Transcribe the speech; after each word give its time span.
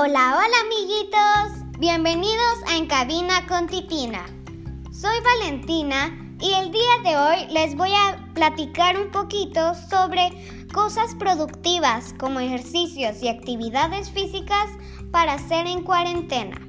Hola, 0.00 0.36
hola 0.36 0.56
amiguitos, 0.64 1.80
bienvenidos 1.80 2.62
a 2.68 2.76
En 2.76 2.86
Cabina 2.86 3.44
con 3.48 3.66
Titina. 3.66 4.26
Soy 4.92 5.18
Valentina 5.24 6.16
y 6.40 6.52
el 6.52 6.70
día 6.70 6.98
de 7.02 7.16
hoy 7.16 7.52
les 7.52 7.74
voy 7.74 7.90
a 7.90 8.24
platicar 8.32 8.96
un 8.96 9.10
poquito 9.10 9.74
sobre 9.74 10.30
cosas 10.72 11.16
productivas 11.16 12.14
como 12.16 12.38
ejercicios 12.38 13.20
y 13.24 13.28
actividades 13.28 14.08
físicas 14.12 14.70
para 15.10 15.32
hacer 15.32 15.66
en 15.66 15.82
cuarentena. 15.82 16.60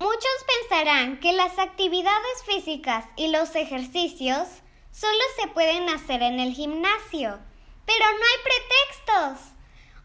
Muchos 0.00 0.38
pensarán 0.58 1.20
que 1.20 1.32
las 1.32 1.60
actividades 1.60 2.42
físicas 2.44 3.04
y 3.14 3.28
los 3.28 3.54
ejercicios 3.54 4.48
solo 4.90 5.22
se 5.40 5.46
pueden 5.46 5.88
hacer 5.90 6.22
en 6.22 6.40
el 6.40 6.54
gimnasio, 6.54 7.38
pero 7.86 8.04
no 8.04 8.24
hay 8.24 8.38
pretextos. 8.44 9.52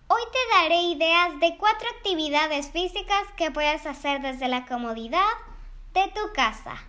Hoy 0.08 0.22
te 0.32 0.56
daré 0.56 0.82
ideas 0.82 1.40
de 1.40 1.58
cuatro 1.58 1.88
actividades 1.98 2.72
físicas 2.72 3.24
que 3.38 3.52
puedes 3.52 3.86
hacer 3.86 4.22
desde 4.22 4.48
la 4.48 4.66
comodidad 4.66 5.28
de 5.94 6.08
tu 6.08 6.34
casa. 6.34 6.84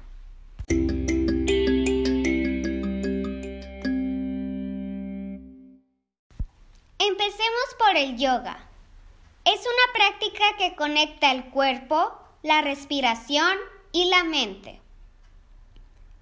Empecemos 6.98 7.74
por 7.78 7.96
el 7.96 8.16
yoga. 8.16 8.66
Es 9.44 9.60
una 9.60 9.92
práctica 9.94 10.44
que 10.58 10.76
conecta 10.76 11.32
el 11.32 11.46
cuerpo, 11.50 12.12
la 12.42 12.62
respiración 12.62 13.58
y 13.92 14.06
la 14.06 14.24
mente. 14.24 14.80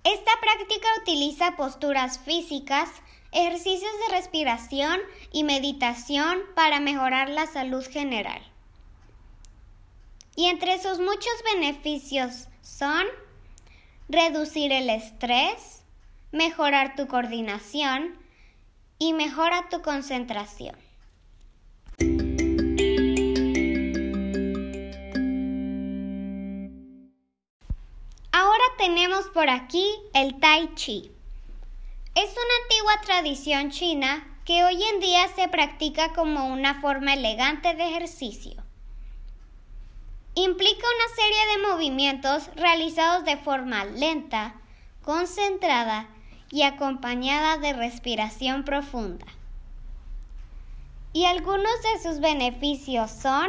Esta 0.05 0.31
práctica 0.41 0.89
utiliza 1.03 1.57
posturas 1.57 2.19
físicas, 2.21 2.89
ejercicios 3.33 3.93
de 4.07 4.17
respiración 4.17 4.99
y 5.33 5.45
meditación 5.45 6.39
para 6.55 6.81
mejorar 6.81 7.29
la 7.29 7.47
salud 7.47 7.85
general. 7.87 8.43
Y 10.35 10.47
entre 10.47 10.81
sus 10.81 10.99
muchos 10.99 11.33
beneficios 11.55 12.49
son 12.63 13.05
reducir 14.09 14.73
el 14.73 14.89
estrés, 14.89 15.83
mejorar 16.33 16.95
tu 16.97 17.07
coordinación 17.09 18.17
y 18.99 19.13
mejora 19.13 19.69
tu 19.69 19.83
concentración. 19.83 20.77
Ahora 28.33 28.65
tenemos 28.79 29.27
por 29.35 29.51
aquí 29.51 29.87
el 30.15 30.39
Tai 30.39 30.75
Chi. 30.75 31.18
Es 32.21 32.31
una 32.31 32.65
antigua 32.65 33.01
tradición 33.07 33.71
china 33.71 34.27
que 34.45 34.65
hoy 34.65 34.83
en 34.83 34.99
día 34.99 35.29
se 35.37 35.47
practica 35.47 36.15
como 36.15 36.49
una 36.49 36.81
forma 36.81 37.15
elegante 37.15 37.77
de 37.77 37.89
ejercicio. 37.91 38.61
Implica 40.35 40.85
una 40.97 41.15
serie 41.15 41.47
de 41.47 41.69
movimientos 41.69 42.51
realizados 42.57 43.25
de 43.25 43.37
forma 43.37 43.85
lenta, 43.85 44.61
concentrada 45.05 46.09
y 46.51 46.63
acompañada 46.63 47.59
de 47.59 47.73
respiración 47.73 48.65
profunda. 48.65 49.27
Y 51.13 51.25
algunos 51.27 51.83
de 51.85 52.03
sus 52.03 52.19
beneficios 52.19 53.13
son 53.13 53.49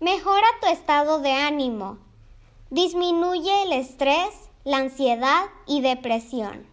mejora 0.00 0.48
tu 0.60 0.68
estado 0.68 1.20
de 1.20 1.32
ánimo, 1.32 1.96
disminuye 2.68 3.62
el 3.62 3.72
estrés, 3.72 4.50
la 4.64 4.76
ansiedad 4.76 5.46
y 5.66 5.80
depresión, 5.80 6.69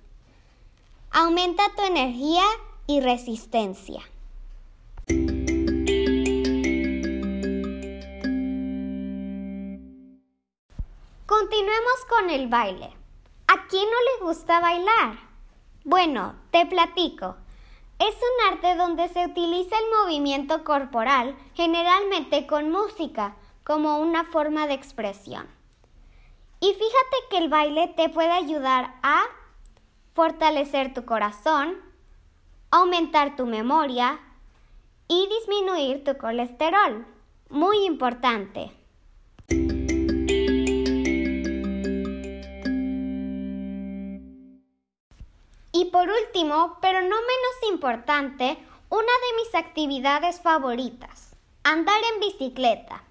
aumenta 1.12 1.64
tu 1.76 1.84
energía 1.84 2.44
y 2.88 3.02
resistencia. 3.02 4.02
Continuemos 11.26 12.06
con 12.10 12.30
el 12.30 12.48
baile. 12.48 12.94
¿A 13.48 13.68
quién 13.68 13.86
no 13.86 13.98
le 13.98 14.26
gusta 14.26 14.60
bailar? 14.60 15.20
Bueno, 15.84 16.36
te 16.52 16.66
platico. 16.66 17.36
Es 18.00 18.16
un 18.16 18.54
arte 18.54 18.76
donde 18.76 19.08
se 19.10 19.26
utiliza 19.26 19.76
el 19.78 19.86
movimiento 20.02 20.64
corporal, 20.64 21.36
generalmente 21.56 22.46
con 22.46 22.72
música, 22.72 23.36
como 23.64 24.00
una 24.00 24.24
forma 24.24 24.68
de 24.68 24.74
expresión. 24.74 25.48
Y 26.60 26.68
fíjate 26.74 27.18
que 27.30 27.38
el 27.38 27.50
baile 27.50 27.88
te 27.96 28.10
puede 28.10 28.32
ayudar 28.32 28.96
a 29.02 29.24
fortalecer 30.18 30.96
tu 30.96 31.06
corazón, 31.06 31.78
aumentar 32.72 33.36
tu 33.36 33.46
memoria 33.46 34.20
y 35.08 35.30
disminuir 35.30 36.04
tu 36.04 36.18
colesterol. 36.18 37.06
Muy 37.52 37.86
importante. 37.86 38.72
Y 45.72 45.86
por 45.92 46.10
último, 46.10 46.80
pero 46.82 47.02
no 47.02 47.08
menos 47.32 47.56
importante, 47.70 48.58
una 48.90 49.02
de 49.02 49.44
mis 49.44 49.54
actividades 49.54 50.42
favoritas, 50.42 51.36
andar 51.64 52.02
en 52.16 52.22
bicicleta. 52.22 53.04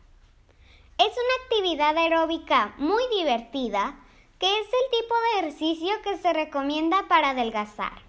Es 0.98 1.12
una 1.12 1.44
actividad 1.44 1.96
aeróbica 1.96 2.74
muy 2.78 3.04
divertida 3.16 3.94
que 4.38 4.46
es 4.46 4.66
el 4.66 5.00
tipo 5.00 5.14
de 5.14 5.40
ejercicio 5.40 5.90
que 6.02 6.18
se 6.18 6.32
recomienda 6.32 7.06
para 7.08 7.30
adelgazar. 7.30 8.02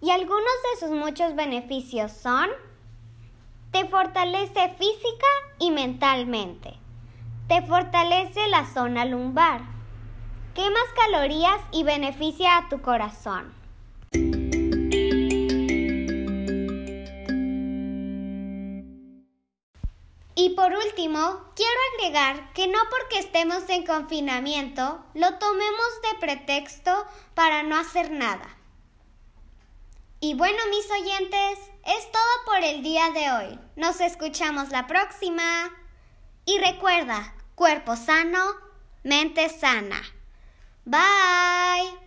Y 0.00 0.10
algunos 0.10 0.42
de 0.42 0.80
sus 0.80 0.96
muchos 0.96 1.34
beneficios 1.34 2.12
son, 2.12 2.48
te 3.72 3.86
fortalece 3.88 4.68
física 4.78 5.26
y 5.58 5.70
mentalmente, 5.70 6.74
te 7.48 7.62
fortalece 7.62 8.46
la 8.48 8.66
zona 8.66 9.04
lumbar, 9.04 9.62
quemas 10.54 10.86
calorías 10.94 11.60
y 11.72 11.82
beneficia 11.82 12.58
a 12.58 12.68
tu 12.68 12.80
corazón. 12.80 13.52
Por 20.56 20.72
último, 20.72 21.44
quiero 21.54 21.80
agregar 21.94 22.52
que 22.54 22.66
no 22.66 22.78
porque 22.90 23.20
estemos 23.20 23.68
en 23.68 23.86
confinamiento 23.86 25.04
lo 25.14 25.38
tomemos 25.38 26.02
de 26.02 26.18
pretexto 26.18 27.06
para 27.34 27.62
no 27.62 27.76
hacer 27.76 28.10
nada. 28.10 28.56
Y 30.20 30.34
bueno, 30.34 30.58
mis 30.70 30.90
oyentes, 30.90 31.58
es 31.84 32.10
todo 32.10 32.44
por 32.46 32.64
el 32.64 32.82
día 32.82 33.10
de 33.10 33.30
hoy. 33.30 33.60
Nos 33.76 34.00
escuchamos 34.00 34.70
la 34.70 34.86
próxima. 34.86 35.70
Y 36.46 36.58
recuerda, 36.58 37.34
cuerpo 37.54 37.94
sano, 37.96 38.40
mente 39.04 39.48
sana. 39.48 40.02
Bye. 40.84 42.05